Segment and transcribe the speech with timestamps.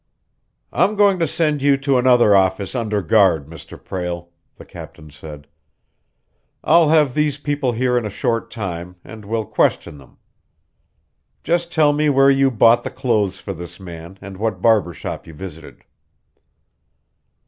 [0.73, 3.77] "I'm going to send you to another office under guard, Mr.
[3.79, 5.45] Prale," the captain said.
[6.63, 10.17] "I'll have these people here in a short time, and we'll question them.
[11.43, 15.27] Just tell me where you bought the clothes for this man, and what barber shop
[15.27, 15.83] you visited."